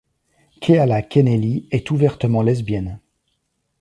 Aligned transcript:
Keala 0.61 1.03
Kennelly 1.03 1.67
est 1.69 1.91
ouvertement 1.91 2.41
lesbienne. 2.41 2.99